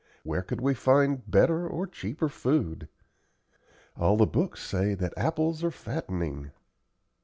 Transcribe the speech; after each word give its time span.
Where 0.23 0.41
could 0.41 0.59
we 0.61 0.73
find 0.73 1.29
better 1.29 1.67
or 1.67 1.85
cheaper 1.85 2.27
food? 2.27 2.87
All 3.95 4.17
the 4.17 4.25
books 4.25 4.63
say 4.65 4.95
that 4.95 5.13
apples 5.15 5.63
are 5.63 5.69
fattening." 5.69 6.49